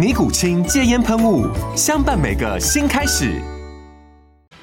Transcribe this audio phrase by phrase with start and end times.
[0.00, 1.46] 尼古清戒烟喷雾，
[1.76, 3.38] 相伴每个新开始。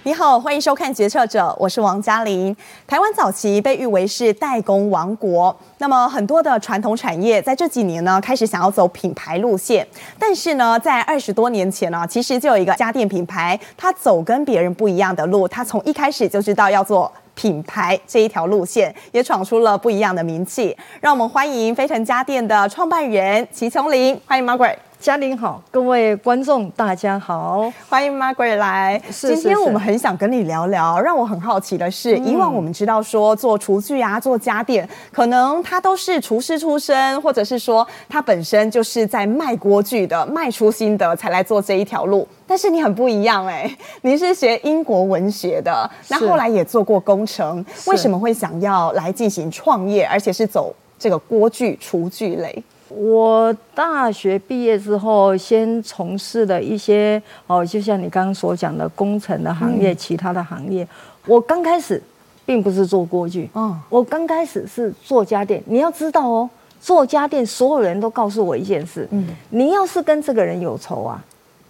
[0.02, 2.58] 你好，欢迎收看《决策者》，我是王嘉玲。
[2.88, 9.88] 台湾早期被誉为是代工王国，那么很多的传统产业在这几年呢，开始想要走品牌路线。
[10.17, 20.76] 但是呢，在二十多年前呢，其实就有一个家电品牌，它走跟别人不一样的路，它从一开始就知道要做品牌这一条路线，也闯出了不一样的名气。
[21.00, 24.78] 让我们欢迎飞腾家电的创办人齐琼玲，欢迎 Margaret。
[25.00, 29.00] 嘉玲好，各位观众大家好，欢迎 Margaret 来。
[29.06, 42.28] 是是是，今天我们很想跟你聊聊，让我很好奇的是，嗯、以往我们知道说做厨具啊、做家电，可能他都是厨师出身，或者是说他本身就是在卖锅具的、卖出心得才来做这一条路。
[42.48, 52.64] 但是你很不一样哎、欸，你是学英国文学的，那后来也做过工程，为什么会想要来进行创业，而且是走这个锅具厨具类？
[52.98, 60.88] 我大学毕业之后，先从事了一些哦，就像你刚刚所讲的工程的行业，其他的行业。
[61.28, 62.02] 我刚开始
[62.45, 65.62] 并不是做锅具，嗯，我刚开始是做家电。
[65.67, 66.50] 你要知道哦，
[66.81, 71.23] 做家电，所有人都告诉我一件事，嗯，你要是跟这个人有仇啊，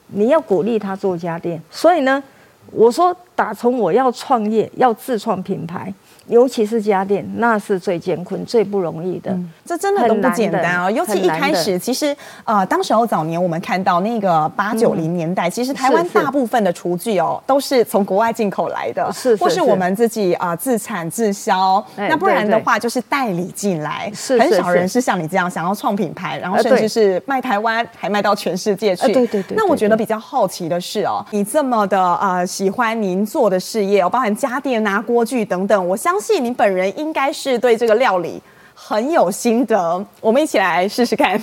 [0.07, 1.61] 你要鼓励他做家电。
[1.69, 2.23] 所以呢，
[2.71, 5.93] 我说打从我要创业，要自创品牌。
[6.27, 9.31] 尤其是家电，那是最艰困、最不容易的。
[9.31, 10.91] 嗯、这真的都不简单哦。
[10.91, 21.81] 尤其一开始，其实呃，当时候早年我们看到那个八九零年代，嗯、其实台湾大部分的厨具哦，都是从国外进口来的，是，是，是或是我们自己啊、呃、自产自销。
[21.95, 24.11] 那不然的话，就是代理进来。
[24.13, 29.13] 是，很少人是像你这样想要创品牌，然后甚至是卖台湾，还卖到全世界去。
[29.13, 29.55] 对对对。
[29.55, 36.17] 那我觉得比较好奇的是哦，你这么的呃喜欢您做的事业，包含家电啊、锅具等等，我相。
[36.19, 38.41] 信你本人应该是对这个料理
[38.73, 41.41] 很有心得，我们一起来试试看。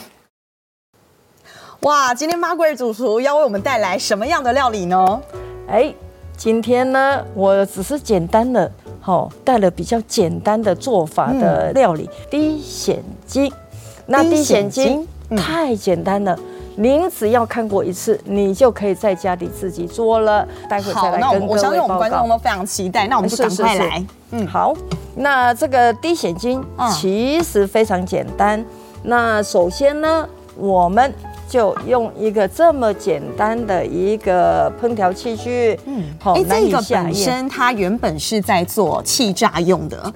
[1.80, 5.22] 哇，今天 Margaret 主厨要为我们带来什么样的料理呢？
[5.68, 5.94] 哎，
[6.36, 8.70] 今天呢，我只是简单的，
[9.00, 13.50] 好带了比较简单的做法的料理，低险金。
[14.06, 15.06] 那滴鲜菁
[15.36, 16.38] 太简单了。
[16.76, 20.46] 您只要看过一次，你就可以在家里自己做了。
[20.68, 21.46] 待会再来跟各位报告。
[21.46, 23.06] 好，那我相信我们观众都非常期待。
[23.06, 23.90] 那我们就赶快来。
[23.90, 24.74] 是是是嗯，好。
[25.14, 28.60] 那这个滴鲜菁其实非常简单。
[28.60, 28.66] 嗯、
[29.04, 31.14] 那首先呢，我们
[31.48, 35.78] 就用一个这么简单的一个烹调器具。
[35.86, 36.32] 嗯，好。
[36.34, 40.12] 哎，这个本身它原本是在做气炸用的。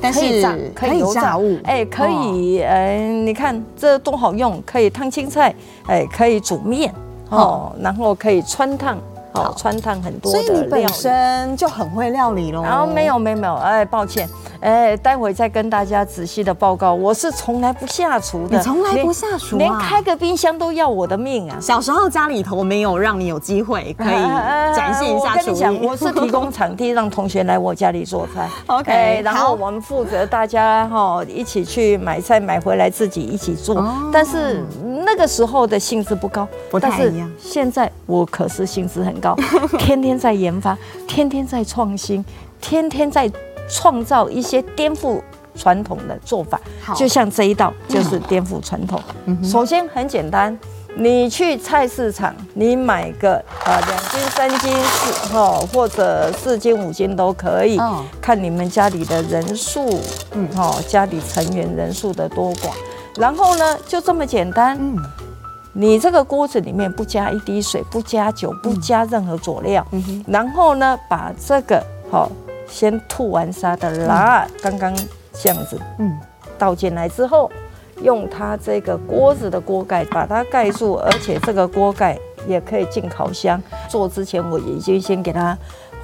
[0.00, 5.54] 但是可以炸，可以炸物，哎，可以，哎、哦，你看这多好用，可以烫青菜，
[5.86, 6.92] 哎，可以煮面，
[7.28, 8.98] 哦，然后可以穿烫。
[9.32, 12.64] 好，穿烫很多的料理，所以你本身就很会料理喽。
[12.64, 14.28] 然后没有没有没有，哎，抱歉，
[14.60, 16.92] 哎，待会再跟大家仔细的报告。
[16.92, 21.58] 我是从来不下厨的，你从来不下厨，连开个冰箱都要我的命啊！
[21.60, 24.22] 小时候家里头没有让你有机会可以
[24.76, 25.86] 展现一下厨艺。
[25.86, 28.48] 我是提供场地让同学来我家里做菜。
[28.66, 33.82] OK，然后我们负责大家哈一起去买菜买回来自己一起做。
[34.12, 34.62] 但是
[35.06, 37.30] 那个时候的兴致不高，不太一样。
[37.38, 39.34] 现在我可是兴致很高，
[39.78, 40.76] 天天在研发，
[41.08, 42.22] 天天在创新，
[42.60, 43.30] 天天在
[43.70, 45.20] 创造一些颠覆
[45.54, 46.60] 传统的做法。
[46.94, 49.00] 就像这一道就是颠覆传统。
[49.44, 50.56] 首先很简单，
[50.96, 57.78] 你去菜市场，你买个啊两斤、三斤、四哈或者四斤、五斤都可以，
[58.20, 60.00] 看你们家里的人数，
[60.32, 62.70] 嗯哈，家里成员人数的多寡。
[63.16, 64.78] 然后呢，就这么简单。
[65.72, 71.80] 你这个锅子里面不加一滴水，不加酒，不加任何佐料，嗯、然后呢，把这个
[72.10, 72.30] 好、哦、
[72.70, 74.96] 先吐完沙的辣，嗯、刚刚
[75.32, 76.16] 这样子，嗯，
[76.56, 77.50] 倒进来之后，
[78.02, 85.58] 用它这个锅子的锅盖把它盖住，而且这个锅盖也可以进烤箱，做之前，我已经先给它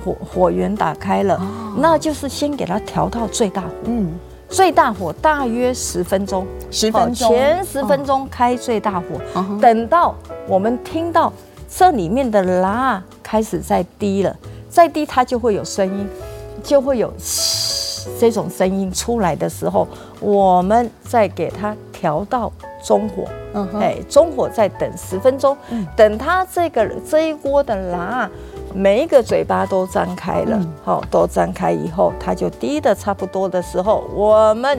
[0.04, 4.12] 火火源打开了，哦、那就是先给它调到最大火，嗯，
[4.48, 10.14] 最大火大约十分钟，十分钟，前十分钟开最大火，哦、等到
[10.46, 11.32] 我们听到
[11.68, 14.36] 这里面的蜡开始在滴了，
[14.68, 16.08] 再滴它就会有声音，
[16.66, 17.12] 就会有
[18.18, 19.86] 这种声音出来的时候，
[20.18, 22.52] 我们再给它调到
[22.84, 23.24] 中火，
[23.54, 28.28] 嗯哼，哎，中火再等十分钟，嗯、等它这个这一锅的辣
[28.74, 34.78] 每一个嘴巴都张开了，好、嗯，都张开以后，它就滴的差不多的时候，我们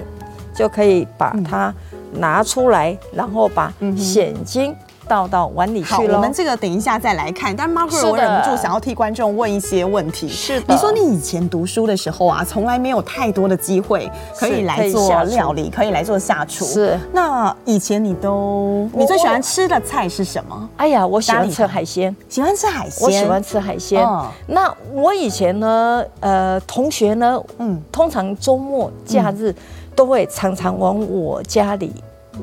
[0.53, 1.73] 就可以把它
[2.11, 4.75] 拿出来，然后把蚬精。
[5.07, 6.13] 倒到碗里去了。
[6.13, 7.55] 好，我们这个等一下再来看。
[7.55, 10.27] 但 Margaret，我忍不住想要替观众问一些问题。
[10.29, 10.73] 是的。
[10.73, 16.65] 你说你以前读书的时候啊，从来没有太多的机会可以来做料理，可以来做下厨。
[16.65, 16.99] 是。
[17.13, 20.69] 那以前你都，你最喜欢吃的菜是什么？
[20.77, 22.15] 哎呀，我喜欢吃海鲜。
[22.29, 23.05] 喜欢吃海鲜。
[23.05, 24.05] 我喜欢吃海鲜。
[24.47, 29.53] 那我以前呢，呃，同学呢，嗯，通常周末假日
[29.95, 31.93] 都会常常往我家里。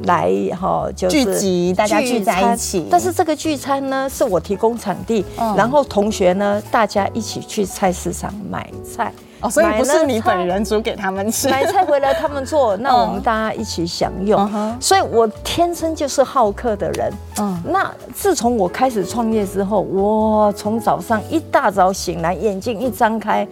[0.04, 2.86] 来哈，就是聚集，大家聚在一起。
[2.90, 5.24] 但是这个聚餐呢，是我提供场地，
[5.56, 9.12] 然后同学呢，大家一起去菜市场买菜。
[9.40, 14.50] 哦，所以不是你本人煮给他们吃，买菜回来他们做， 那我们大家一起享用。
[14.80, 17.12] 所以我天生就是好客的人。
[17.38, 23.46] 嗯，那自从我开始创业之后，我从早上一大早醒来，眼睛一张开，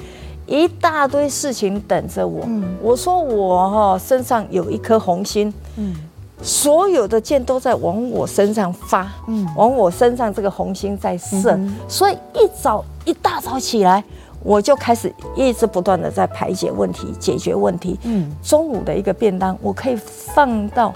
[0.46, 2.48] 一大堆事情等着我。
[2.80, 5.52] 我说我哈身上有一颗红心。
[5.76, 5.94] 嗯。
[6.42, 14.02] 所有的箭都在往我身上发，嗯，往我身上这个红心在射，嗯、所以一早一大早起来，
[14.42, 17.96] 我就开始一直不断的在排解问题、解决问题。
[18.02, 20.92] 嗯，中午的一个便当，我可以放到，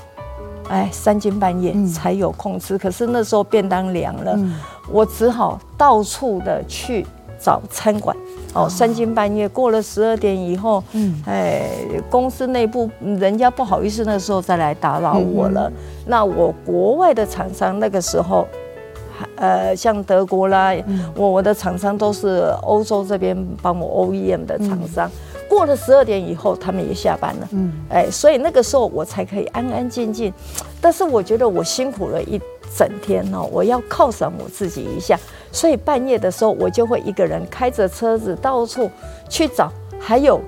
[0.68, 2.76] 哎，三更半夜才有空吃。
[2.76, 4.58] 嗯、可是那时候便当凉了，嗯、
[4.90, 7.06] 我只好到处的去
[7.38, 8.16] 找餐馆。
[8.56, 11.68] 哦，三更半夜过了十二点以后，嗯，哎，
[12.08, 15.68] 公司内部人家不好意思，那时候再来打扰我了。
[15.68, 15.72] 嗯、
[16.06, 18.48] 那我国外的厂商那个时候，
[19.36, 25.06] 呃，像德国啦，嗯、我我的厂商都是欧洲这边帮我 OEM 的厂商。
[25.08, 30.32] 嗯、过了十二点以后，他们也下班了，嗯，哎，所以那个时候我才可以安安静静。
[30.80, 32.40] 但是我觉得我辛苦了一
[32.74, 35.18] 整天哦，我要犒赏我自己一下。
[35.52, 38.90] 所以半夜的时候，我就会一个人开着车子到处
[39.28, 40.40] 去找，还有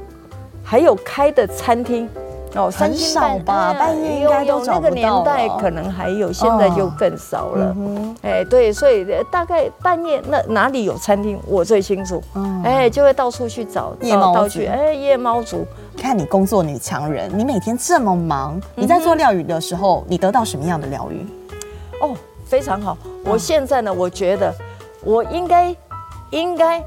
[0.62, 2.08] 还有开的餐厅
[2.54, 3.72] 哦，很少吧？
[3.72, 4.88] 半夜应该都找不到。
[4.88, 7.76] 那个年代可能还有，现在就更少了。
[8.22, 12.22] 哎，对，所以大概半夜那哪里有餐厅，我最清楚。
[12.64, 14.60] 哎，就会到处去找夜猫族。
[14.66, 15.66] 哎，夜猫族，
[15.96, 21.24] 看你工作女强人，你每天这么忙，你在做料理的时候，你得到什么样的疗愈？
[22.00, 22.16] 哦，
[22.46, 22.96] 非常好。
[23.24, 24.54] 我现在呢，我觉得。
[25.00, 25.74] 我应该，
[26.30, 26.84] 应该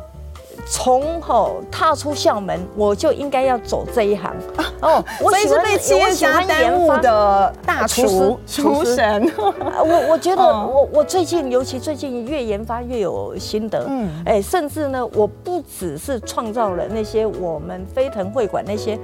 [0.68, 4.33] 从吼踏出校门，我就应该要走这一行。
[4.81, 9.31] 哦，我喜欢被企业家耽误的大厨厨神。
[9.38, 13.86] 我我觉得我我最近，尤其最近越研发越有心得。
[13.88, 18.97] 嗯，哎，甚至呢，我不只是创造了那些我们飞腾会馆那些。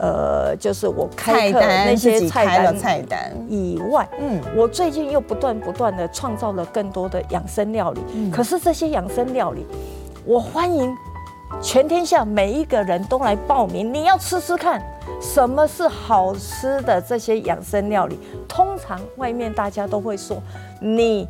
[0.00, 8.00] 呃，就是我开课那些菜单菜单以外，嗯，我最近又不断不断的创造了更多的养生料理。
[8.14, 9.66] 嗯，可是这些养生料理，
[10.28, 10.94] 我欢迎
[11.62, 13.94] 全天下每一个人都来报名。
[13.94, 14.78] 你要吃吃看，
[15.22, 18.20] 什么是好吃的这些养生料理？
[18.46, 20.36] 通常外面大家都会说，
[20.82, 21.26] 你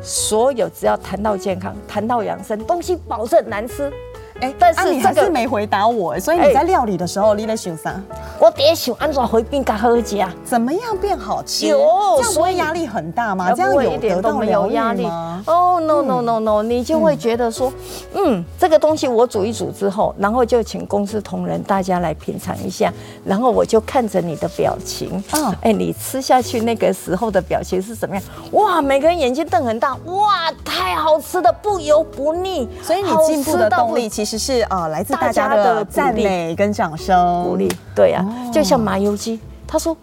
[0.00, 3.92] 所有只要谈到健康，谈到养生，东西保证难吃。
[4.40, 8.00] 哎，但是你还是没回答我，所以你在料理的时候，你在想啥？
[8.38, 10.32] 我得想安怎回变更好吃啊？
[10.44, 11.66] 怎么样变好吃？
[11.66, 11.78] 有，
[12.18, 13.52] 这样不会压力很大吗？
[13.52, 15.42] 这样有一点都没有压力吗？
[15.44, 17.72] 哦，no no no no，你就会觉得说，
[18.14, 22.92] 嗯，这个东西我煮一煮之后，然后就请公司同仁大家来品尝一下，
[23.24, 28.24] 然后我就看着你的表情，嗯，哎，你吃下去那个时候的表情是怎么样？
[28.52, 34.27] 哇，每个人眼睛瞪很大，哇，太好吃的，不油不腻，所以你进步的动力其实。
[34.28, 37.66] 其实是呃，来自大家的赞美跟掌声鼓励。
[37.96, 39.96] 对呀，就像麻油鸡，他说：“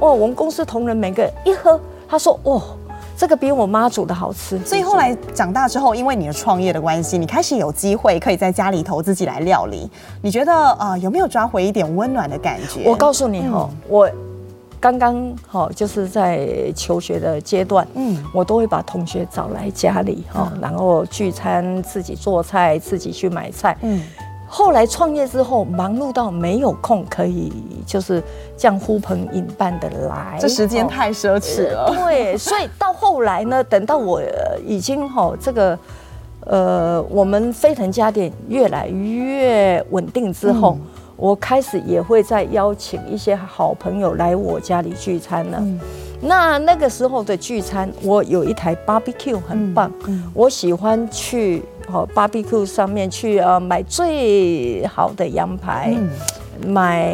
[0.00, 2.60] 哦，我们公司同仁每个人一喝，他说哦，
[3.16, 9.88] 这个比我妈煮的好吃。”所以后来长大之后，因为你的创业的关系，你开始有机会可以在家里头自己来料理。
[10.20, 12.82] 你觉得啊，有没有抓回一点温暖的感觉？
[12.84, 14.10] 我告诉你哦，我。
[14.80, 24.02] 刚刚好，就是在求学的阶段，嗯，我都会把同学找来家里哈，然后聚餐，自己做菜，自己去买菜，嗯。
[24.48, 27.52] 后来创业之后，忙碌到没有空可以
[27.86, 28.20] 就是
[28.56, 31.92] 这样呼朋引伴的来，这时间太奢侈了。
[31.94, 34.20] 对， 所以到后来呢，等到我
[34.66, 35.78] 已经哈这个。
[36.46, 40.80] 呃，我们飞腾家电越来越稳定之后，嗯、
[41.20, 45.58] 我开始也会再邀请一些好朋友来我家里聚餐了。
[45.60, 45.78] 嗯、
[46.22, 51.62] 那那个时候的聚餐，我有一台 barbecue 很棒，嗯嗯、我喜欢去
[51.92, 55.94] 哦 barbecue 上面去呃买最好的羊排。
[55.94, 56.08] 嗯
[56.66, 57.10] 买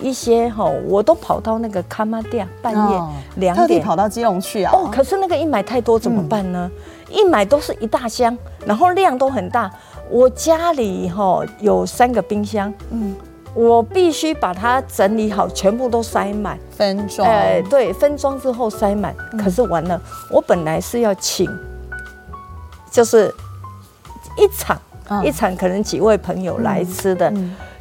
[0.00, 3.02] 一些哈，我都跑到那个卡玛店，半夜
[3.36, 4.72] 两点特地跑到基隆去啊。
[4.72, 6.70] 哦，可是那个一买太多怎么办呢？
[7.10, 9.70] 嗯、一买都是一大箱，然后量都很大。
[10.08, 13.14] 我家里哈有三个冰箱，嗯，
[13.58, 17.28] 我必须把它整理好，全部都塞满分装。
[17.28, 19.12] 哎，对，分装之后塞满。
[19.32, 20.00] 嗯、可是完了，
[20.30, 21.50] 我本来是要请，
[22.88, 23.34] 就是
[24.36, 27.32] 一场、嗯、一场可能几位朋友来吃的。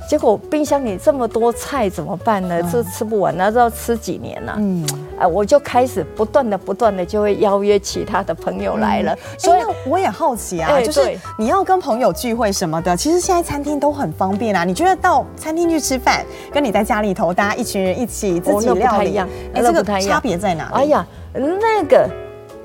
[0.08, 2.62] 结果冰箱里这么多菜怎么办呢？
[2.72, 4.54] 这吃不完，那要吃几年呢？
[4.58, 4.88] 嗯，
[5.20, 9.14] 啊，我就开始不断的、不断的就会邀约其他的朋友来了。
[9.38, 14.64] 所以我也好奇啊，就是你要跟朋友聚会什么的，其实现在餐厅都很方便啊。
[14.64, 20.74] 你觉得到餐厅去吃饭，跟你在家里头大家一群人一起自己料理，哎，这个差别在哪里？
[20.74, 22.10] 哎呀，那个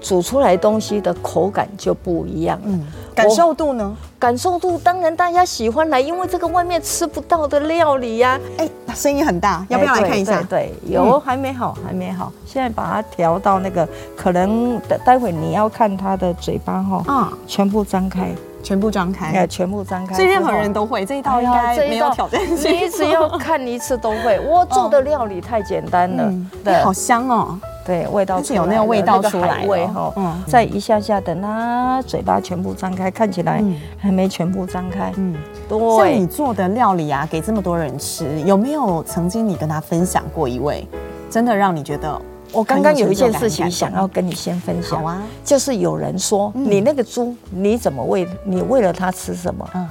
[0.00, 2.60] 煮出来东西的口感就不一样。
[2.64, 2.86] 嗯。
[3.14, 3.94] 感受度呢？
[4.22, 8.38] 感受度当然大家喜欢来，因为这个外面吃不到的料理呀。
[8.56, 10.40] 哎，声音很大，要不要来看一下？
[10.44, 12.32] 对，有还没好，还没好。
[12.46, 20.14] 现在把它调到那个，可能待待会你要看它的嘴巴哈，啊，全部张开，全部张开，哎，全部张开。
[20.14, 22.72] 所以任何人都会这一道，应该没有挑战性。
[22.72, 24.38] 你只要看一次都会。
[24.40, 26.32] 我做的料理太简单了，
[26.64, 27.58] 对，好香哦。
[27.84, 33.60] 对，味道是有那个味道出来味哈，嗯，再一下下等它嘴巴全部张开，看起来
[33.98, 35.34] 还没全部张开，嗯，
[35.68, 35.96] 对。
[35.96, 40.86] 像你做的料理啊，给这么多人吃，有没有曾经你跟他分享过一位，
[41.28, 42.22] 真的让你觉得？
[42.52, 48.28] 我刚刚有一件事情想要跟你先分享，好啊，就是有人说你那个猪你怎么喂？
[48.44, 49.68] 你喂了它吃什么？
[49.74, 49.88] 嗯。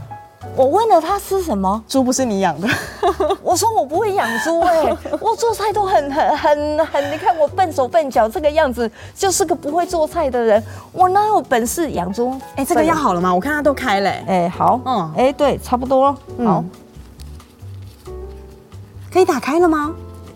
[0.53, 1.81] 我问了它吃什么？
[1.87, 2.67] 猪不是你养的。
[3.41, 10.61] 我说我不会养猪哎， 我做菜都很很很很，你看我笨手笨脚这个样子，就是个不会做菜的人。
[10.91, 12.35] 我哪有本事养猪？
[12.57, 13.33] 哎，这个要好了吗？
[13.33, 14.09] 我看它都开了。
[14.27, 16.15] 哎，好，嗯，哎，对，差不多。
[16.43, 16.63] 好，
[19.11, 19.93] 可以打开了吗？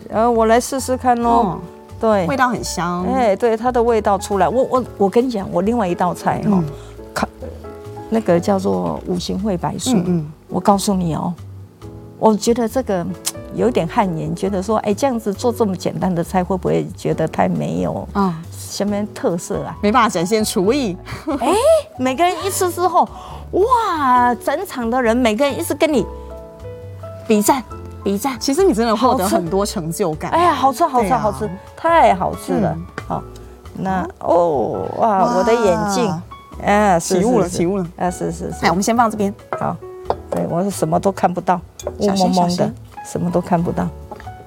[0.10, 1.60] 呃，我来试试看喽。
[2.00, 3.04] 对，味道很香。
[3.06, 4.48] 哎，对，它的味道出来。
[4.48, 6.64] 我我我跟你讲，我另外一道菜哈。
[8.08, 11.34] 那个叫做五行绘白术，嗯嗯，我告诉你哦，
[12.20, 13.06] 我觉得这个
[13.56, 18.40] 有点汗颜，觉得说，哎，这样子做这么简单的菜，会不会觉得太没有啊？
[18.52, 19.76] 什么特色啊？
[19.82, 20.96] 没办法展现厨艺。
[21.42, 21.54] 哎，
[21.98, 23.10] 每个人一吃之后，
[23.52, 26.06] 哇，整场的人每个人一直跟你
[27.28, 27.62] 比赞
[28.06, 28.40] 比赞。
[28.40, 30.30] 其实你真的获得很多成就感。
[30.32, 32.78] 哎呀，好吃好吃好吃，太好吃了。
[33.08, 33.24] 好，
[33.74, 36.22] 那哦哇，我的眼镜。
[36.66, 37.88] 啊，起雾了，起雾了！
[37.98, 39.32] 啊，是是是，哎，我们先放这边。
[39.60, 39.76] 好，
[40.32, 41.60] 对我是什么都看不到，
[41.98, 42.72] 雾蒙蒙的，
[43.06, 43.86] 什么都看不到。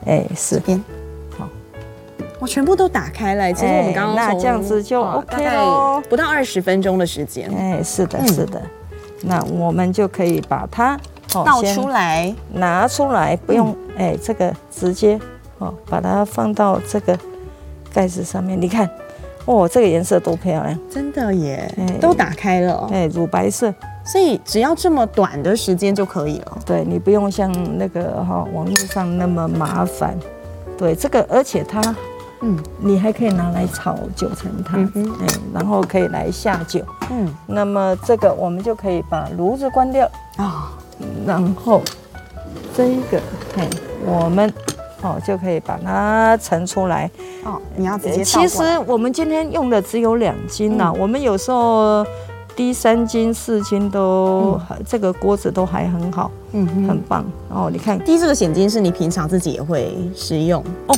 [0.07, 0.83] 哎，是边，
[1.39, 1.47] 好，
[2.39, 3.53] 我全部都打开了。
[3.53, 7.53] 其实我们刚刚那这样子就 OK 哦，不到二十分钟的时间。
[7.55, 8.61] 哎，是的，是的。
[9.21, 10.99] 那我们就可以把它
[11.33, 15.19] 倒出来，拿出来，不用哎，这个直接
[15.59, 17.19] 哦，把它放到这个
[17.93, 18.89] 盖子上面，你看。
[19.51, 20.79] 哦，这个颜色多漂亮！
[20.91, 23.73] 真的耶，都打开了，哎，乳白色，
[24.05, 26.59] 所以只要这么短的时间就可以了。
[26.67, 30.15] 对，你不用像那个哈网络上那么麻烦。
[30.77, 31.81] 对，这个而且它，
[32.43, 36.85] 嗯，你还可以拿来炒九层塔，哎，然后可以来下酒。
[37.09, 40.07] 嗯，那么这个我们就可以把炉子关掉
[40.37, 40.75] 啊，
[41.27, 41.83] 然后
[42.77, 43.21] 这一个，
[43.57, 43.69] 哎，
[44.05, 44.53] 我们。
[45.01, 47.09] 哦，就可以把它盛出来。
[47.45, 48.25] 哦，你要直接。
[48.25, 52.05] 其实我们今天用的只有两斤呐，我们有时候
[52.57, 57.25] 低三斤、四斤都，这个锅子都还很好，嗯，很棒。
[57.49, 60.97] 哦，你看低这个蚬精是你平常自己也会食用哦。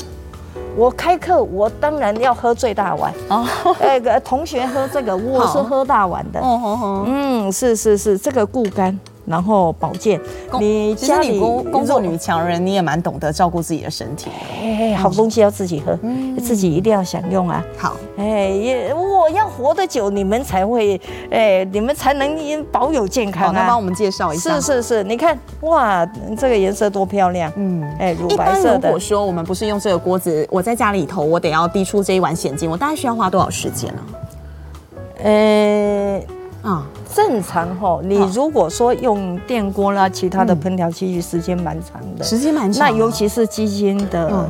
[0.78, 3.46] 我开课，我当然要喝最大碗哦。
[3.78, 6.40] 那个同学喝这个，我是喝大碗的。
[6.40, 8.98] 哦，嗯，是是是，这个固肝。
[9.30, 10.20] 然后保健，
[10.58, 14.28] 你其实你工工作女强人，你也蛮懂得照顾自己的身体。
[14.60, 15.96] 哎，好东西要自己喝，
[16.42, 17.64] 自己一定要享用啊。
[17.78, 23.52] 好，哎，也我要活得久，你们才会，哎，你们才能保有健康啊。
[23.54, 24.60] 那帮我们介绍一下。
[24.60, 26.04] 是是是，你看，哇，
[26.36, 27.52] 这个颜色多漂亮。
[27.54, 28.88] 嗯，哎，乳白色的。
[28.88, 34.00] 如果说我们不是用这个锅子，我在家里头，我得要滴出这一碗蚬精，我大概需要花多少时间呢？
[35.22, 36.20] 呃。
[36.62, 42.88] 啊，正常哈，你如果说用电锅啦，其他的烹调器具，时间蛮长的，时间蛮长。
[42.88, 44.48] 那尤其是鸡精的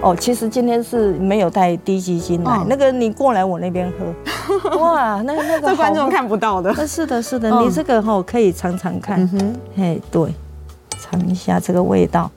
[0.00, 4.12] 哦，其实今天是没有带低鸡精来，那个你过来我那边喝。
[4.78, 6.74] 哇，那个那个这观众看不到的。
[6.86, 9.28] 是的，是的，你这个哈可以尝尝看。
[9.76, 10.34] 嘿，对，
[10.98, 12.30] 尝一下这个味道。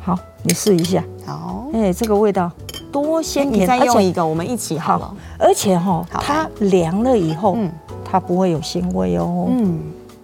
[0.00, 1.04] 好，你试一下。
[1.24, 2.50] 好，哎，这个味道
[2.92, 3.62] 多鲜甜。
[3.62, 5.16] 你再用一个，我们一起好。
[5.38, 7.56] 而且哈，它凉了以后，
[8.04, 9.46] 它不会有腥味哦。
[9.48, 9.80] 嗯。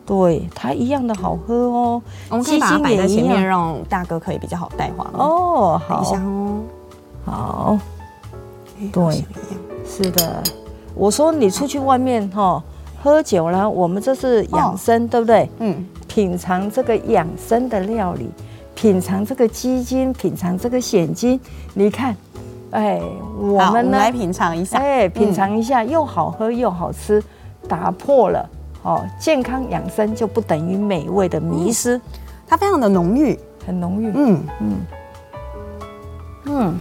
[0.06, 2.02] 对，它一样的好喝哦。
[2.30, 5.80] 我们可以把它摆在前面，让大哥可以比较好带话哦。
[5.86, 6.60] 好，等一下哦。
[7.26, 7.78] 好，
[8.90, 9.24] 对，
[9.86, 10.42] 是的。
[10.94, 12.62] 我说你出去外面哈
[13.02, 15.50] 喝酒了，我们这是养生，对不对？
[15.58, 15.86] 嗯。
[16.08, 18.30] 品尝这个养生的料理，
[18.74, 21.38] 品尝这个鸡精，品尝这个鲜精。
[21.74, 22.16] 你看，
[22.70, 23.00] 哎，
[23.38, 23.98] 我们呢？
[23.98, 24.78] 来品尝一下。
[24.78, 27.22] 哎，品尝一下，又好喝又好吃，
[27.68, 28.48] 打破了。
[28.82, 32.02] 哦，健康养生就不等于美味的迷失，嗯、
[32.46, 34.76] 它非常的浓郁，很浓郁，嗯嗯
[36.44, 36.80] 嗯，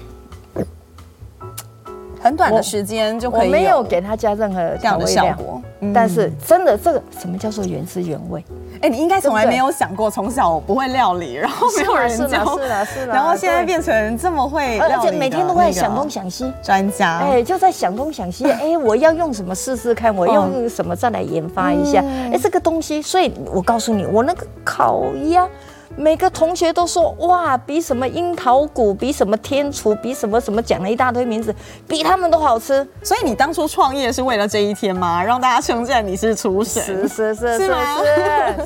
[2.22, 8.44] 很短的时间就可以，我没有给它加任何这样的效果，嗯、但是真的这个什么叫做原汁原味？
[8.82, 25.48] 哎，你应该从来没有想过，从小我不会料理，然后没有人教，是的，是的， 然后现在变成这么会料理，而且每天都会想东想西，专家，哎，就在想东想西，哎，我要用什么试试看，我用什么再来研发一下，哎，这个东西，所以我告诉你，我那个烤鸭。
[25.96, 31.54] 每个同学都说哇，比什么樱桃谷，比什么天厨，比什么什么讲了一大堆名字，
[31.88, 32.88] 比他们都好吃。
[33.02, 35.24] 所以你当初创业是为了这一天吗？
[35.24, 36.84] 让大家称赞你是厨神？
[36.84, 37.78] 是是是是吗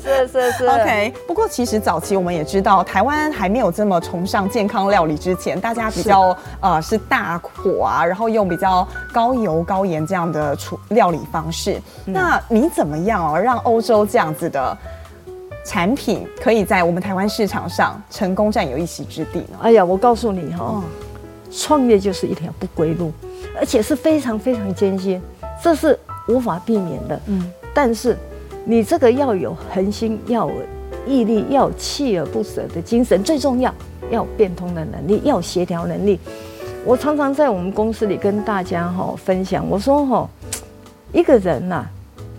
[0.02, 0.66] 是是是。
[0.68, 1.14] OK。
[1.26, 11.80] 不过其实早期我们也知道，台湾还没有这么崇尚健康料理之前，大家比较是呃是大火啊，然后用比较高油高盐这样的厨料理方式。
[12.06, 14.76] 嗯、那你怎么样哦，让欧洲这样子的？
[15.64, 19.58] 产品可以在我们台湾市场上成功占有一席之地呢？
[19.62, 20.82] 哎呀，我告诉你哈，
[21.52, 23.12] 创业就是一条不归路，
[23.56, 25.22] 而且是非常非常艰辛，
[25.62, 27.20] 这是无法避免的。
[27.26, 28.16] 嗯，但是
[28.64, 30.54] 你这个要有恒心，要有
[31.06, 33.72] 毅力，要有锲而不舍的精神，最重要
[34.10, 36.18] 要有变通的能力，要有协调能力。
[36.84, 40.28] 我常常在我们公司里跟大家哈分享，我说哈，
[41.12, 41.86] 一个人呐。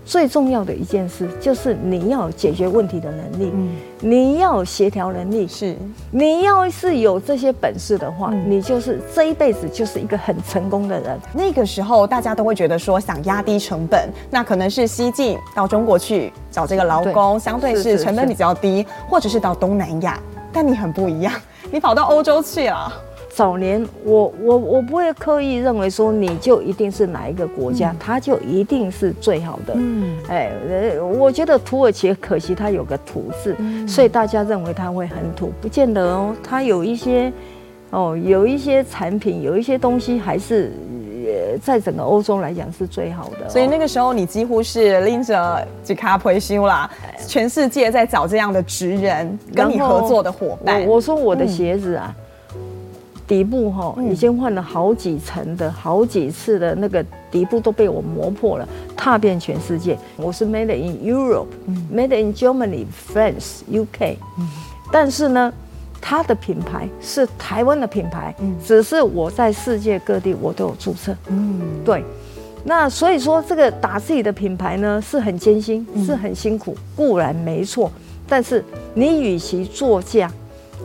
[0.04, 5.74] 最重要的一件事就是你要有解决问题的能力，嗯，你要有协调能力，是，
[6.10, 11.18] 你要是有这些本事的话，嗯，你就是这一辈子就是一个很成功的人。
[11.32, 20.20] 那个时候大家都会觉得说，想压低成本，那可能是西进到中国去找这个劳工，相对是成本比较低，或者是到东南亚。
[20.52, 21.32] 但你很不一样，
[21.72, 22.92] 你跑到欧洲去了。
[23.34, 29.74] 早年我我我不会刻意认为说你就一定是哪一个国家，它就一定是最好的。
[29.76, 30.52] 嗯，哎，
[31.00, 33.56] 我觉得土耳其可惜它有个土字，
[33.88, 36.32] 所以大家认为它会很土，不见得哦。
[36.44, 37.32] 它有一些
[37.90, 40.72] 哦，有一些产品，有一些东西还是
[41.60, 43.48] 在整个欧洲来讲是最好的。
[43.48, 46.88] 所以那个时候你几乎是拎着吉卡培修啦，
[47.26, 50.86] 全世界在找这样的职人跟你合作的伙伴。
[50.86, 52.14] 我说我的鞋子啊。
[53.26, 59.98] 底部哈已经换了好几层的好几次的那个底部都被我磨破了，踏遍全世界。
[60.16, 64.16] 我是 Made in Europe，Made in Germany、France、UK，
[64.92, 65.52] 但是呢，
[66.02, 71.16] 它的品牌是台湾的品牌，只是我在世界各地我都有注册。
[71.28, 72.04] 嗯，对。
[72.66, 77.90] 那所以说这个打自己的品牌呢是很艰辛，是很辛苦，固然没错。
[78.28, 80.30] 但是你与其作价。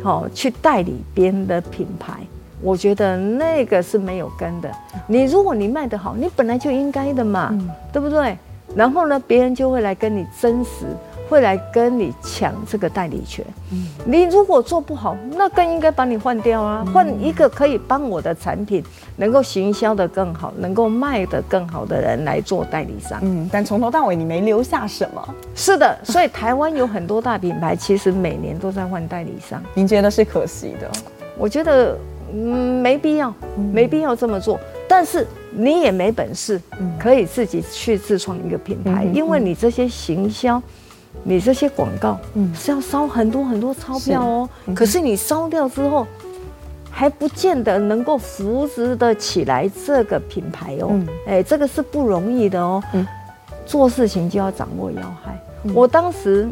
[0.01, 2.13] 好，去代理别人的品牌，
[2.61, 4.71] 我觉得那个是没有根的。
[5.07, 8.37] 你如果你卖得好，你本来就应该的嘛，嗯、对不对？
[8.75, 10.85] 然后呢，别人就会来跟你争食，
[11.27, 13.43] 会来跟你抢这个代理权。
[13.71, 18.83] 嗯、你如果做不好，那更应该把你换掉啊，换一个可以帮我的产品
[19.17, 23.19] 能够行销的更好，能够卖的更好的人来做代理商。
[23.23, 25.35] 嗯，但从头到尾你没留下什么。
[25.55, 29.61] 是的， 所以台湾有很多大品牌，其实每年都在换代理商。
[29.73, 30.89] 您觉得是可惜的？
[31.37, 31.97] 我觉得，
[32.33, 33.33] 嗯，没必要，
[33.73, 34.59] 没必要这么做。
[34.87, 36.61] 但是你也没本事，
[36.99, 40.61] 可以自己去自创一个品牌，因为你这些行销，
[41.23, 42.19] 你这些广告，
[42.53, 44.49] 是要烧很多很多钞票哦。
[44.75, 46.05] 可是你烧掉之后，
[46.89, 50.99] 还不见得能够扶植得起来这个品牌哦。
[51.25, 52.83] 哎，这个是不容易的哦。
[53.65, 55.39] 做事情就要掌握要害。
[55.73, 56.49] 我当时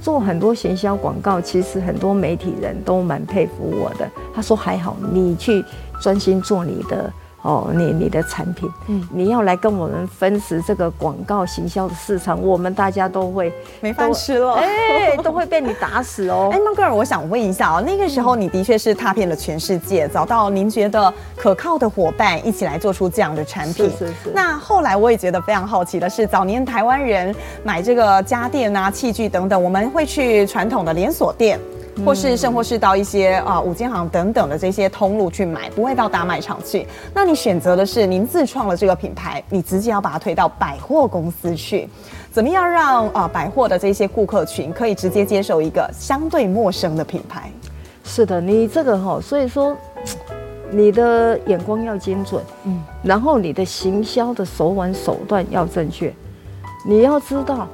[0.00, 4.10] 做很多行销广告，其实很多媒体人都蛮佩服我的。
[4.34, 5.64] 他说：“还好，你去
[6.02, 7.10] 专心做你的
[7.44, 13.52] 哦，你你的产品，嗯，你要来跟我们分食这个广告行销的市场，我们大家都会
[13.82, 16.48] 没饭吃了，哎，都会被你打死哦。
[16.56, 23.90] 哎，曼戈尔，我想问一下哦，那个时候你的确是踏遍了全世界，找到您觉得可靠的伙伴，一起来做出这样的产品。
[23.90, 24.32] 是是是。
[24.34, 31.60] 那后来我也觉得非常好奇的是，早年台湾人买这个家电啊、器具等等，我们会去传统的连锁店。
[32.02, 36.86] 或是甚或是到一些啊五金行等等的这些通路去买，不会到大卖场去。
[37.12, 41.88] 那你选择的是您自创了这个品牌，你直接要把它推到百货公司去，
[42.32, 47.50] 怎么样让啊百货的这些顾客群可以直接接受一个相对陌生的品牌？
[48.02, 49.76] 是的，你这个哈，所以说
[50.70, 56.12] 你的眼光要精准，嗯，然后你的行销的手腕手段要正确。
[56.86, 57.66] 你要知道，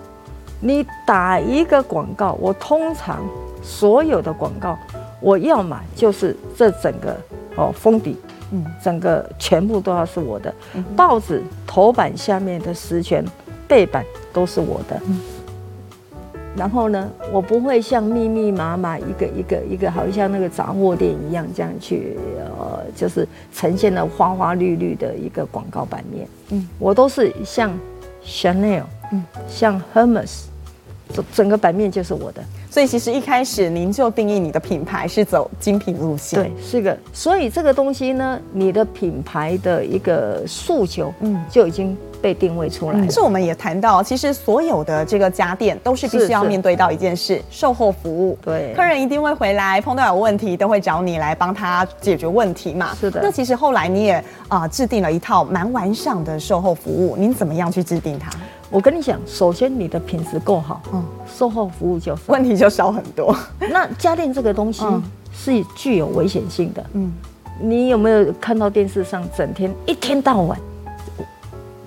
[0.61, 3.25] 你打一个广告，我通常。
[3.63, 4.79] 所有的广告，
[5.21, 7.17] 我要买就是这整个
[7.57, 8.17] 哦封底，
[8.53, 10.53] 嗯，整个全部都要是我的。
[10.97, 13.25] 报纸头版下面的实权，
[13.69, 15.01] 背板都是我的。
[16.57, 22.19] 然后呢，我不会像密密麻麻一个一个一个，好像那个杂货店一样这样去
[22.59, 26.27] 呃，就是呈现了花花绿绿的一个广告版面。
[26.49, 27.71] 嗯，我都是像
[28.25, 30.47] Chanel，嗯，像 Hermes，
[31.13, 32.43] 整整个版面就是我的。
[32.71, 36.97] 所以其实一开始您就定义你的品牌是走精品路线，对，是个。
[37.13, 43.07] 所以这个东西呢，你的品牌的一个诉求，嗯，就已经被定位出来了。
[43.07, 48.39] 可是我们也谈到，其实所有的这个家电都是必须要面对到一件事：售后服务。
[48.43, 52.95] 对，客人一定会回来，碰到有问题都会找你来帮他解决问题嘛。
[52.95, 53.21] 是的。
[53.23, 58.31] 那其实后来你也啊制定了一套蛮完善的售后服务，您怎么样去制定它？
[58.71, 63.37] 我跟你讲，首先你的品质够好，嗯，售后服务就问题就少很多。
[63.59, 64.85] 那家电这个东西
[65.33, 67.13] 是具有危险性的，嗯，
[67.61, 70.57] 你有没有看到电视上整天一天到晚，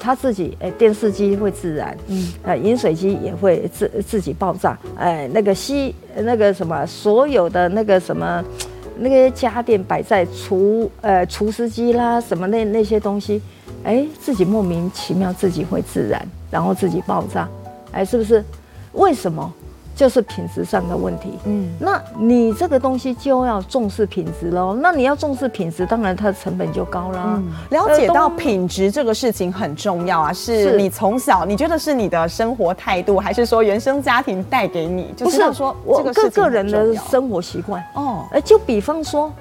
[0.03, 8.43] 他自己哎，电视机会自燃，嗯，呃，饮水机也会自自己爆炸，哎，那个吸那个什么，所有的那个什么
[8.97, 13.41] 那个家电摆在厨呃厨师机啦什么那那些东西，
[13.83, 16.21] 哎，自己莫名其妙自己会自燃。
[16.51, 17.49] 然后自己爆炸，
[17.91, 18.43] 哎，是不是？
[18.91, 19.51] 为什么？
[19.95, 21.37] 就是品质上的问题。
[21.45, 24.77] 嗯，那你这个东西就要重视品质喽。
[24.81, 27.35] 那你要重视品质，当然它的成本就高啦。
[27.37, 35.13] 嗯，了解到品质这个事情很重要啊，是你从小你觉得是你的生活态度，还是说原生家庭带给你？
[35.15, 38.25] 就是说我个个人的生活习惯哦。
[38.31, 39.31] 哎，就比方说。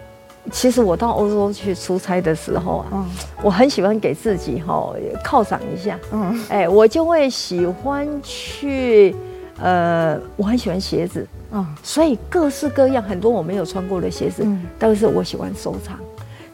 [0.51, 3.09] 其实我到欧洲去出差的时候啊，嗯、
[3.45, 4.93] 我很喜欢给自己哈
[5.25, 9.15] 犒赏一下，嗯，哎，我就会喜欢去，
[9.62, 15.96] 呃，我很喜欢鞋子，嗯，所以各式各样很多我没有穿过的鞋子，嗯，但是我喜欢收藏，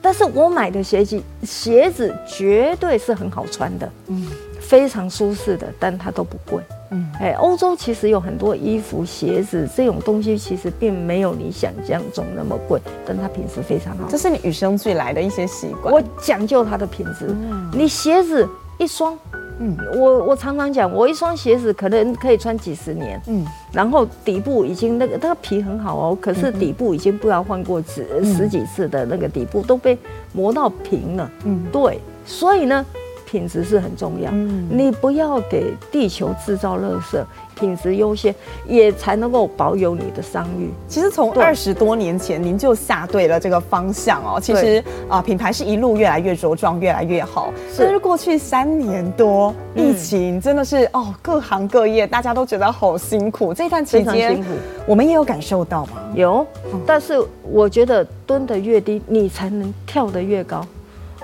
[0.02, 4.26] 但是我买的鞋子鞋子绝对是很好穿的，嗯，
[4.60, 6.62] 非常舒适的，但它都不贵。
[6.90, 14.06] 嗯，哎，欧洲其实有很多衣服、鞋子这种东西，其实并没有你想象中那么贵，但它品质非常好。
[14.08, 15.94] 这是你与生俱来的一些习惯。
[15.94, 17.26] 我讲究它的品质。
[17.28, 19.18] 嗯，你鞋子一双，
[19.58, 23.20] 嗯，我我常常讲，我一双鞋子可能可以穿几十年。
[23.26, 29.98] 嗯，然后底部已经那个那个皮很好哦，可是底部已经不知道换过几十几次的那个底部都被
[30.32, 31.30] 磨到平了。
[31.44, 32.84] 嗯，对，所以呢。
[33.30, 37.22] 品质是很重要，嗯，你不要给地球制造垃圾，
[37.54, 38.34] 品质优先，
[38.66, 40.70] 也才能够保有你的商誉。
[40.88, 44.40] 其实从二十多年前您就下对了这个方向哦。
[44.40, 47.52] 其实啊，品牌是一路越来越茁壮，越来越好。
[47.70, 53.52] 是，但是过去三年多，疫情真的是哦，各行各业大家都觉得好辛苦。
[53.52, 54.48] 这段期间，辛苦，
[54.86, 55.92] 我们也有感受到吗？
[56.14, 56.46] 有，
[56.86, 60.64] 但是我觉得蹲得越低，你才能跳得越高。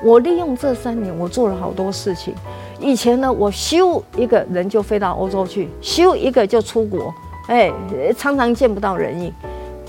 [0.04, 2.34] 我利用这三年，我做了好多事情。
[2.78, 7.12] 以前呢，我咻一个人就飞到欧洲去，咻一个就出国，
[7.48, 7.72] 哎，
[8.14, 9.32] 常常见不到人影。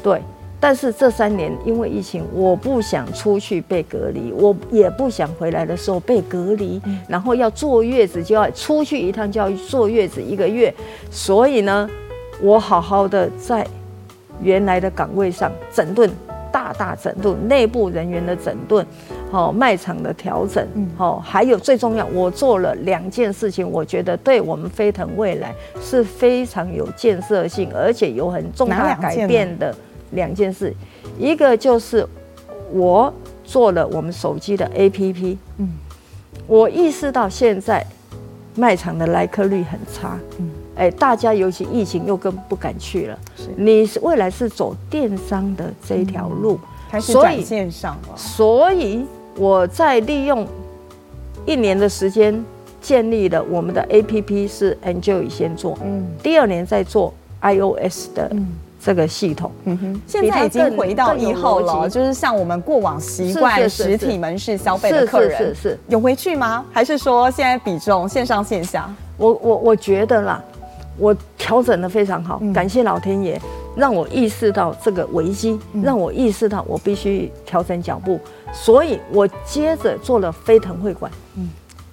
[0.02, 0.22] 对，
[0.58, 10.74] 但是这三年因为疫情，我不想出去被隔离，我也不想回来的时候被隔离，然后要坐月子就要出去一趟就要坐月子一个月，
[11.12, 11.90] 所以呢，
[12.42, 13.68] 我好好的在
[14.42, 16.10] 原来的岗位上整顿。
[16.66, 18.84] 大大整顿内部人员的整顿，
[19.30, 20.66] 好卖场的调整，
[20.98, 29.76] 好还有最重要，我做了两件事情，我觉得对我们飞腾未来是非常有建设性，而且有很重大改变的
[30.12, 30.74] 两件事。
[31.20, 32.08] 一个就是
[32.72, 35.70] 我做了我们手机的 APP，嗯，
[36.48, 37.86] 我意识到现在
[38.56, 40.50] 卖场的来客率很差，嗯。
[40.76, 43.20] 哎，大家尤其疫情又更不敢去了。
[43.38, 46.60] 是，你未来是走电商的这一条路，
[46.90, 48.16] 开始转线上了。
[48.16, 49.06] 所以
[49.38, 50.46] 我在利用
[51.46, 52.44] 一年的时间
[52.82, 58.32] 建立了我们的 APP 是 Enjoy 先做，嗯，第二年再做 iOS 的
[58.84, 66.64] 这个系统，嗯哼，现在已经回到以后了，就是像我们过往习惯实体门市消费的客人，是是是，有回去吗？
[66.72, 68.88] 还是说现在比重线上线下？
[69.18, 70.44] 我我我觉得啦，
[70.98, 73.40] 我调整得非常好，感谢老天爷。
[73.76, 78.18] 让我意识到这个危机，让我意识到我必须调整脚步，
[78.54, 81.12] 所以我接着做了飞腾会馆。
[81.36, 81.50] 嗯，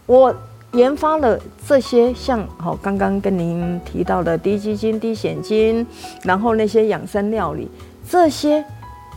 [0.06, 0.32] 我
[0.74, 1.36] 研发了
[1.66, 5.84] 这些像好刚刚跟您提到的低基金、低险金，
[6.22, 7.68] 然后那些养生料理，
[8.08, 8.64] 这些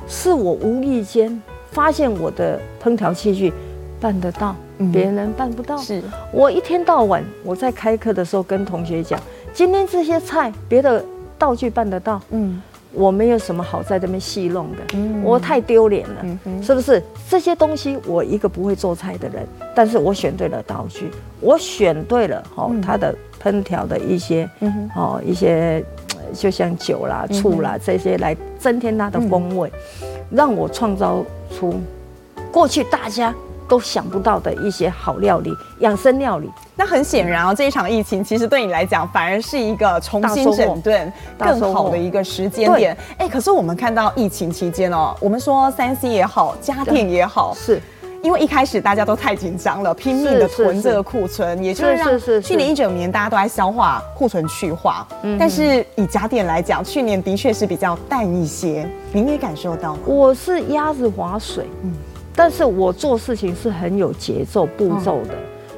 [0.07, 3.53] 是我无意间发现我的烹调器具
[4.01, 4.55] 办得到，
[4.91, 5.77] 别人办不到。
[5.77, 6.01] 是
[6.33, 9.21] 我一天到晚我在开课的时候跟同学讲，
[9.55, 11.03] 今天这些菜别的。
[11.37, 12.61] 道具办得到，嗯，
[12.93, 16.15] 我没有什么好在这边戏弄的，嗯，我太丢脸了，
[16.45, 17.03] 嗯，是不是？
[17.29, 23.13] 这些东西我一个不会做菜的人，但是我选对了道具，我选对了哦，它的
[23.43, 25.83] 烹调的一些，嗯哦，一些
[26.33, 29.69] 就像酒啦、醋啦这些来增添它的风味，
[30.31, 31.21] 让我创造
[31.53, 31.73] 出
[32.49, 33.35] 过去大家
[33.67, 36.49] 都想不到的一些好料理，养生料理。
[36.75, 42.95] 那很显然哦，这一场疫情其实对你来讲反而是一个重新整顿更好的一个时间点。
[43.17, 47.81] 哎，可是我们看到疫情期间哦，我们说三 C 也好，家电也好，是
[48.21, 55.07] 因为一开始大家都太紧张了，拼命的囤这个库存，也就是让去年一整年大家都在消化库存去化。
[55.39, 59.99] 但是以家电来讲，去年的确是比较淡一些，您也感受到吗？
[60.05, 61.93] 我是鸭子划水，嗯，
[62.35, 65.33] 但是我做事情是很有节奏步骤的。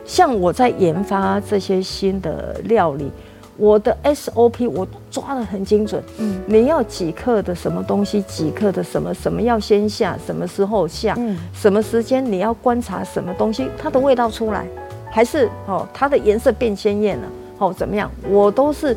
[0.06, 3.12] 像我在研发这些新的料理，
[3.58, 6.02] 我的 SOP 我抓得很精准。
[6.17, 14.65] 嗯，你要几克的什么东西，几克的什么什么要先下，什么时候下，嗯，什么时间你要观察什么东西，它的味道出来，
[15.12, 18.96] 还是哦它的颜色变鲜艳了，哦怎么样，我都是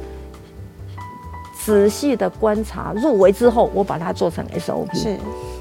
[1.61, 4.97] 仔细的观察入围之后，我把它做成 SOP。
[4.97, 5.17] 是，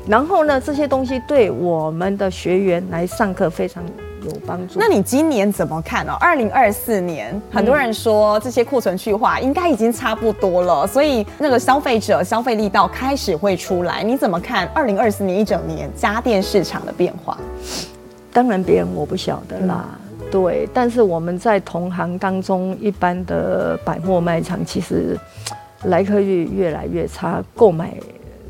[0.07, 3.83] 然后呢，这些东西对我们的学员来上课非常
[4.25, 4.79] 有帮助。
[4.79, 6.17] 那你今年怎么看哦？
[6.19, 14.01] 二零二四年，很多人说这些库存去化应该已经差不多了，所以那个消费者消费力道开始会出来。
[14.01, 17.37] 你怎么看二零二四年一整年家电市场的变化？
[18.33, 19.85] 当然别人我不晓得啦，
[20.19, 20.67] 嗯、对。
[20.73, 25.17] 但是我们在同行当中，一般的百货卖场其实
[25.83, 27.93] 来客率越来越差，购买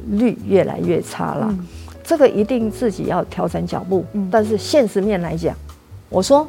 [0.10, 1.48] 率越来越差了。
[1.50, 1.68] 嗯
[2.02, 5.56] 这个一定自己要调整脚步，嗯、但是现实面来讲，
[6.10, 6.48] 我说，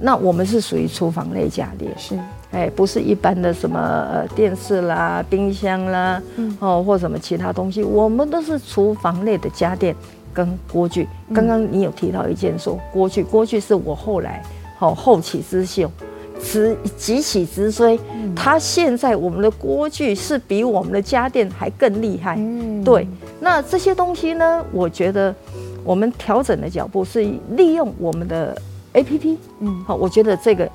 [0.00, 2.18] 那我们是属于厨房类家电，是，
[2.50, 9.94] 哎，不是一般的什么呃电视啦、冰箱啦，嗯、哦或什么其他东西，我们都是厨房类的家电
[10.32, 11.06] 跟锅具。
[11.34, 14.42] 刚刚你有提到一件说锅具，锅具是我后来
[14.78, 15.90] 好、哦、后起之秀。
[16.42, 17.98] 直急起直追，
[18.34, 22.36] 它现在我们的锅具是比我们的家电还更厉害。
[22.38, 23.06] 嗯，对。
[23.40, 24.64] 那这些东西呢？
[24.72, 25.34] 我觉得
[25.84, 28.56] 我们调整的脚步是利用我们的
[28.94, 29.36] APP。
[29.60, 30.68] 嗯，好，我觉得这个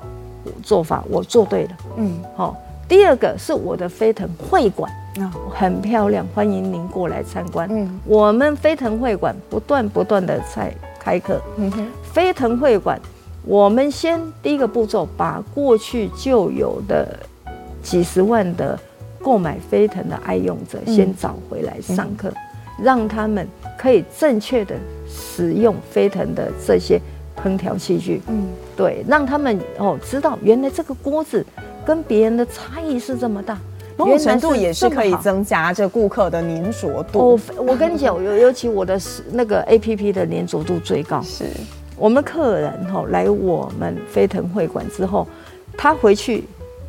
[0.62, 1.70] 做法我做对了。
[1.96, 2.56] 嗯，好。
[2.88, 7.66] 第二个是我的飞腾会馆啊，很漂亮，欢迎您过来参观。
[7.70, 11.40] 嗯，我们飞腾会馆不断不断的在开课。
[11.56, 13.00] 嗯哼，飞腾会馆。
[13.44, 17.18] 我们先第一个步骤，把过去就有的
[17.82, 18.78] 几十万的
[19.20, 22.32] 购买飞腾的爱用者先找回来上课，
[22.80, 24.76] 让他们可以正确的
[25.08, 27.00] 使用飞腾的这些
[27.36, 28.22] 烹调器具。
[28.28, 31.44] 嗯，对，让他们哦知道原来这个锅子
[31.84, 33.58] 跟别人的差异是这么大，
[33.96, 37.34] 某种程度也是可以增加这顾客的粘着度。
[37.34, 39.00] 哦，我跟你讲，尤尤其我的
[39.32, 41.20] 那个 APP 的粘着度最高。
[41.22, 41.46] 是。
[42.02, 45.24] 我们客人哈来我们飞腾会馆之后，
[45.78, 46.42] 他回去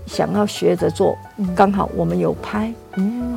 [0.08, 1.16] 想要学着做，
[1.56, 2.74] 刚好我们有拍，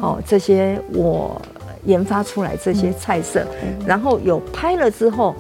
[0.01, 1.39] 好这些我
[1.85, 3.47] 研发出来这些菜色，
[3.87, 5.35] 然后有拍了之后，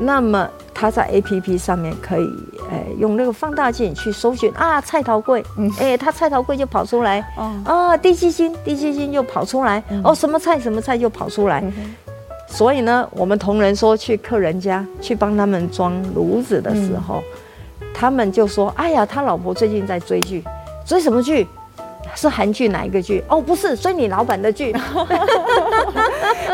[0.00, 2.24] 那么他在 APP 上面可以
[2.70, 5.44] 诶用那个放大镜去搜寻啊菜头贵，
[5.78, 7.22] 哎他菜头贵就跑出来，
[7.66, 11.62] 啊低基金低基金就跑出来，哦什么菜什么菜就跑出来。
[12.48, 17.22] 所以呢，我们同仁说去客人家去帮他们装炉子的时候，
[17.80, 20.42] 嗯、他们就说：“哎呀，他老婆最近在追剧，
[20.84, 21.46] 追什么剧？
[22.14, 23.22] 是韩剧哪一个剧？
[23.28, 24.74] 哦，不是追你老板的剧。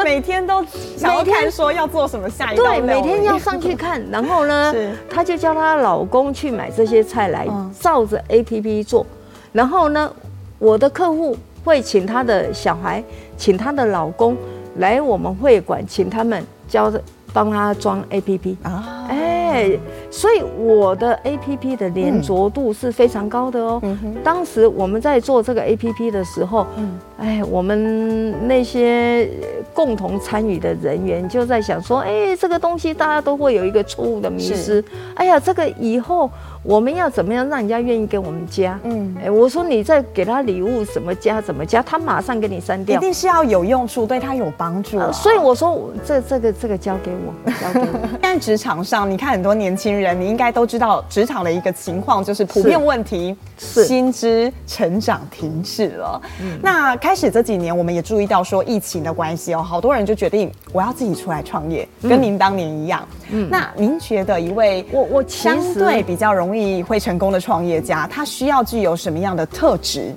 [0.02, 0.62] 每天都
[0.96, 2.64] 想要看说要做什么下一道。
[2.64, 4.02] 对，每天要上去看。
[4.10, 7.46] 然后呢，是他就叫他老公去买这些菜来，
[7.80, 9.06] 照着 APP 做。
[9.52, 10.12] 然后呢，
[10.58, 13.02] 我的客户会请他的小孩，
[13.38, 14.36] 请他的老公。
[14.76, 17.00] 来我们会馆，请他们教着
[17.32, 19.16] 帮他装 APP 啊，哎，
[19.52, 19.78] 哎，
[20.10, 23.80] 所以我的 APP 的连着度是非常高的哦。
[23.82, 29.28] 嗯、当时我们在做这个 APP 的时候，嗯，哎，我们那些
[29.72, 34.82] 共同参与的人员就在想说，哎，这个东西大家都会有一个错误的迷失。
[35.14, 36.30] 哎呀，这个以后。
[36.64, 38.80] 我们要怎么样让人家愿意给我们加？
[38.84, 42.96] 嗯，哎，我说你再给他礼物，怎么加怎么加，他马上给你删掉。
[42.96, 44.98] 一定是要有用处，对他有帮助。
[44.98, 48.08] 呃，所以我说这这个这个交给我， 交给我。
[48.20, 56.20] 但职场上，你看很多年轻人，你应该都知道职场的一个情况，就是普遍问题，是薪资成长停滞了。
[56.40, 63.06] 嗯，那开始这几年，我们也注意到说疫情的关系哦，好多人就决定我要自己出来创业，跟您当年一样。
[63.30, 70.14] 嗯，那您觉得一位我我相对比较容易会成功的创业家，他需要具有什么样的特质？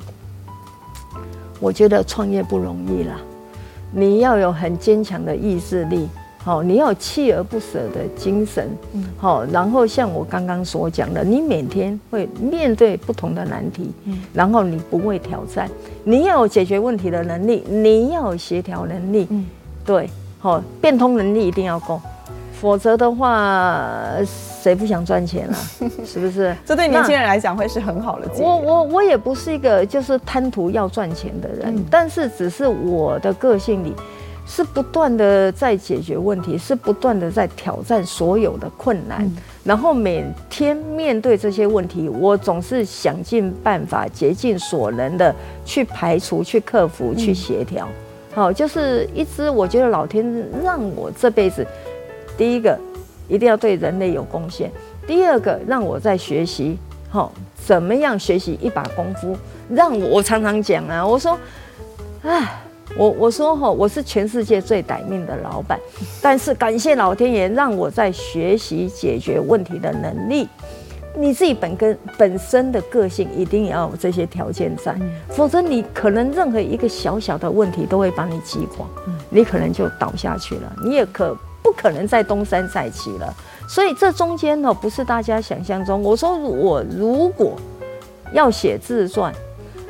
[1.60, 3.16] 我觉得创业不容易啦，
[3.92, 6.08] 你要有很坚强的意志力，
[6.44, 8.70] 好，你要有锲而不舍的精神，
[9.18, 13.92] 好，然后像我刚刚所讲的，你每天会面对不同的难题，
[14.34, 15.68] 然后你不会挑战，
[16.04, 19.28] 你要有解决问题的能力，你要有协调能力，
[19.84, 22.00] 对，好，变通能力一定要够。
[22.60, 24.14] 否则的话，
[24.62, 25.56] 谁不想赚钱啊？
[26.06, 26.56] 是不是？
[26.66, 28.28] 这对年轻人来讲会是很好的。
[28.40, 33.94] 我我我也不是一个就是贪图要赚钱的人，嗯、但是只是我的个性里
[34.46, 47.88] 是不断的在解决问题，是不断的在挑战所有的困难，嗯、然后每天面对这些问题，我总是想尽办法、竭尽所能的去排除、去克服、去协调。
[48.34, 50.26] 好、嗯，就是一直我觉得老天
[50.64, 51.66] 让我这辈子。
[52.38, 52.78] 第一个，
[53.28, 54.70] 一定要对人类有贡献；
[55.08, 56.78] 第二个，让我在学习，
[57.10, 59.36] 好，怎么样学习一把功夫？
[59.70, 61.38] 让我，我常常讲啊，我说，
[62.22, 62.62] 哎，
[62.96, 65.80] 我我说哈，我是全世界最歹命的老板，
[66.22, 70.48] 但是感谢老天爷，让我在学习解决问题的能力。
[71.20, 74.96] 你自己本根本身的个性一定要有这些条件在，
[75.30, 78.86] 否则你可能任何一个小小的问题都会把你击垮，
[79.32, 81.36] 你可能就倒下去了，你也可。
[81.68, 83.36] 不可能再东山再起了，
[83.68, 86.02] 所以这中间呢，不是大家想象中。
[86.02, 87.58] 我说我如果
[88.32, 89.34] 要写自传，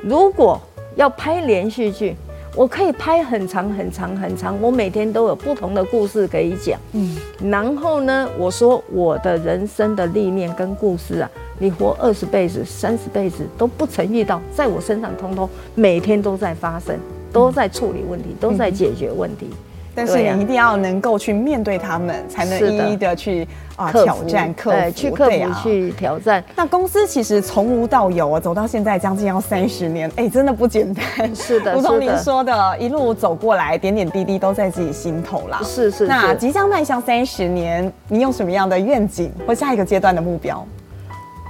[0.01, 0.59] 如果
[0.95, 2.15] 要拍连续剧，
[2.55, 6.79] 我可以拍很长很长很长，我每天都有不同的故事可以讲。
[6.93, 16.97] 嗯，然后呢，我说我的人生的历练跟故事啊，你活二十辈子、三十辈子都不曾遇到，在我身上通通每天都在发生，
[17.31, 19.51] 都在处理问题，都在解决问题。
[19.97, 26.43] 但是你一定要能够去面对他们，才能一一的去啊挑战、克服、去克服、去挑战。
[26.55, 31.35] 那公司其实从无到有啊，走到现在将近要三十年，哎，真的不简单。
[31.35, 35.61] 是的，如同您说的，一路走过来，点点滴滴都在自己心头啦。
[35.63, 36.05] 是是。
[36.05, 40.63] 那即将迈向三十年，你有什么样的愿景或下一个阶段的目标？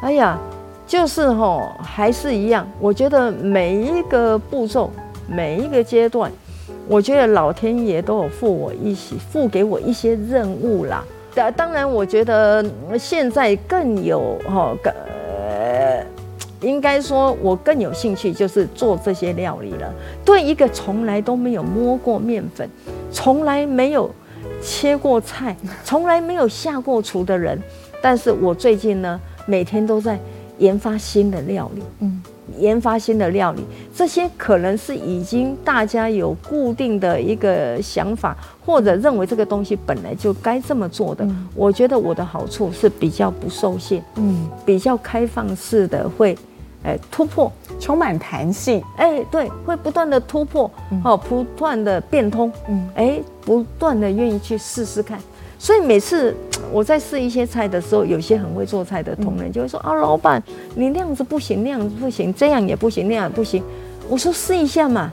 [0.03, 0.39] 哎呀，
[0.87, 2.65] 就是吼，还是一样。
[2.79, 4.89] 我觉得每一个步骤，
[5.27, 6.31] 每一个阶段。
[6.87, 11.03] 我觉得老天爷都有付我一些，付给我一些任务啦。
[11.55, 12.65] 当然，我觉得
[12.97, 16.03] 现在更有哈，呃，
[16.61, 19.93] 应该说我更有兴趣就是做这些料理了。
[20.25, 22.67] 对一个从来都没有摸过面粉，
[23.11, 24.09] 从来没有
[24.61, 27.61] 切过菜，从来没有下过厨的人，
[28.01, 30.19] 但是我最近呢，每天都在
[30.57, 31.83] 研发新的料理。
[31.99, 32.23] 嗯。
[32.57, 33.63] 研发新的料理，
[33.95, 41.23] 这些可能是已经大家有固定的一个想法，或者认为这个东西本来就该这么做的。
[41.25, 46.37] 嗯、我觉得我的好处是比较不受限，嗯，比较开放式的会，
[46.83, 50.65] 哎、欸、突破，充满弹性，哎、欸，对，会不断的突破，
[51.03, 55.19] 哦、嗯，不断的变通，嗯，哎、欸，不断的愿意去试试看。
[55.59, 56.35] 所以每次
[56.71, 60.41] 我在试一些菜的时候，有些很会做菜的同仁就会说：“啊，老板，
[60.75, 63.63] 你那样子不行，那样子不行，这样也不行，那样也不行。”
[64.09, 65.11] 我说：“试一下嘛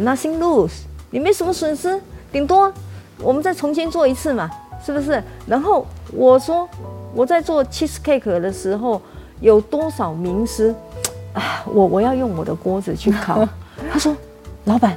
[0.00, 2.00] ，nothing lose，你没什么损失，
[2.30, 2.72] 顶多
[3.18, 4.50] 我们再重新做一次嘛，
[4.84, 6.68] 是不是？”然后我说
[7.14, 9.00] ：“我在做 cheese cake 的时候，
[9.40, 10.74] 有多少名师
[11.34, 11.64] 啊？
[11.66, 13.46] 我我要用我的锅子去烤。”
[13.90, 14.14] 他说
[14.64, 14.96] ：“老板，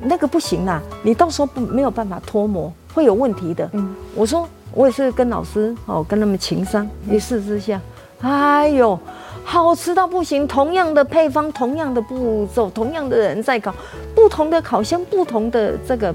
[0.00, 3.68] 那个不行啦，你到时候不没有办法脱模。”会有问题的。
[3.74, 7.78] 嗯，我说我也是跟老师哦，跟他们情商一试之下，
[8.22, 8.98] 哎呦，
[9.44, 10.48] 好吃到不行！
[10.48, 13.74] 同样的配方，同样的步骤，同样的人在烤，
[14.14, 16.14] 不同的烤箱，不同的这个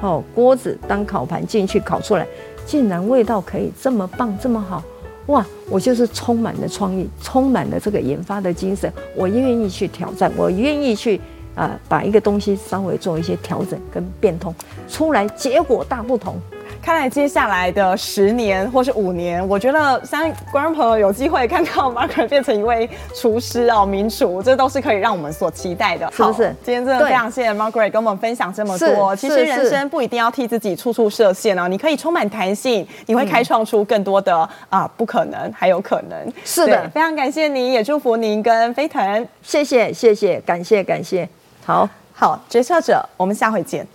[0.00, 2.26] 哦锅子当烤盘进去烤出来，
[2.64, 4.82] 竟然味道可以这么棒，这么好
[5.26, 5.44] 哇！
[5.68, 11.20] 我就是充满了创意，充满了这个研发的精神，我愿意去挑战，我愿意去。
[11.54, 14.54] 啊，把一个东西稍微做一些调整跟变通，
[14.88, 16.36] 出来结果大不同，
[16.80, 26.54] 看来接下来的十年或是五年，我觉得相信观众朋友有机会看到 Margaret 变成一位厨师哦，名厨，这都是可以让我们所期待的，是不是？
[26.64, 29.14] 今天真的非常谢谢 Margaret 跟我们分享这么多。
[29.14, 36.32] 其实人生不一定要替自己处处设限哦，你可以充满弹性，你会开创出更多的啊不可能，还有可能。
[36.44, 41.28] 是的，非常感谢您，也祝福您跟飞腾，谢谢谢谢，感谢感谢，
[41.64, 43.86] 好好决策者，我们下回见。